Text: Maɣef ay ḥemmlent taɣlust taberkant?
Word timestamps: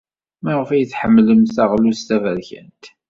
Maɣef 0.43 0.69
ay 0.71 0.85
ḥemmlent 0.99 1.53
taɣlust 1.55 2.05
taberkant? 2.07 2.83